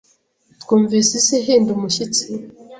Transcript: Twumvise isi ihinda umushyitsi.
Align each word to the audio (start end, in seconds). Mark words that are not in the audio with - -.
Twumvise 0.61 1.11
isi 1.19 1.33
ihinda 1.41 1.69
umushyitsi. 1.77 2.25